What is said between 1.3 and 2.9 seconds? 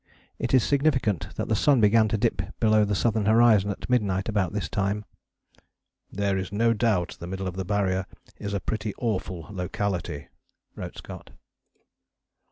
that the sun began to dip below